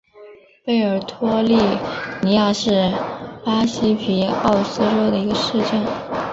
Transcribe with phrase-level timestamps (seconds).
[0.65, 1.55] 贝尔托利
[2.23, 2.91] 尼亚是
[3.45, 5.85] 巴西皮奥伊州的一个市镇。